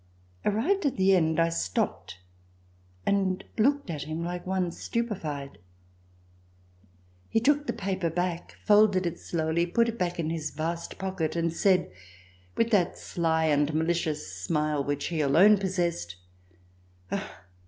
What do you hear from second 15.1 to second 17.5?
alone possessed: "Ah!